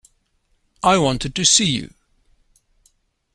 [0.81, 1.93] I wanted to see you.